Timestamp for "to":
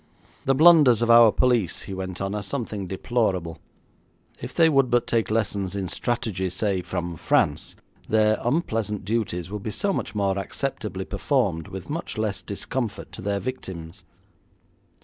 13.11-13.21